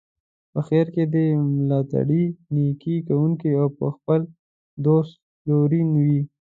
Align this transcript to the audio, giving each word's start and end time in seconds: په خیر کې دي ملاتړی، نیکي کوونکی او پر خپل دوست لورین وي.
په 0.51 0.59
خیر 0.67 0.87
کې 0.95 1.03
دي 1.13 1.25
ملاتړی، 1.57 2.25
نیکي 2.53 2.95
کوونکی 3.07 3.49
او 3.61 3.67
پر 3.77 3.89
خپل 3.97 4.21
دوست 4.85 5.13
لورین 5.49 5.89
وي. 6.05 6.21